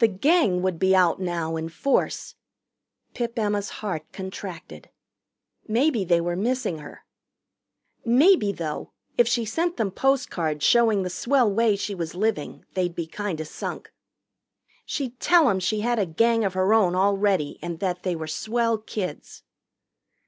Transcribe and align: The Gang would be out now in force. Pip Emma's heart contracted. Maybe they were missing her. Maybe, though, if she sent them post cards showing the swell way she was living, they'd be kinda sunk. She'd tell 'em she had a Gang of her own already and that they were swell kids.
The 0.00 0.08
Gang 0.08 0.62
would 0.62 0.80
be 0.80 0.96
out 0.96 1.20
now 1.20 1.54
in 1.54 1.68
force. 1.68 2.34
Pip 3.14 3.38
Emma's 3.38 3.68
heart 3.70 4.02
contracted. 4.12 4.90
Maybe 5.68 6.04
they 6.04 6.20
were 6.20 6.34
missing 6.34 6.78
her. 6.78 7.04
Maybe, 8.04 8.50
though, 8.50 8.90
if 9.16 9.28
she 9.28 9.44
sent 9.44 9.76
them 9.76 9.92
post 9.92 10.28
cards 10.28 10.64
showing 10.64 11.04
the 11.04 11.08
swell 11.08 11.48
way 11.48 11.76
she 11.76 11.94
was 11.94 12.16
living, 12.16 12.64
they'd 12.74 12.96
be 12.96 13.06
kinda 13.06 13.44
sunk. 13.44 13.92
She'd 14.84 15.20
tell 15.20 15.48
'em 15.48 15.60
she 15.60 15.82
had 15.82 16.00
a 16.00 16.04
Gang 16.06 16.44
of 16.44 16.54
her 16.54 16.74
own 16.74 16.96
already 16.96 17.60
and 17.62 17.78
that 17.78 18.02
they 18.02 18.16
were 18.16 18.26
swell 18.26 18.76
kids. 18.78 19.44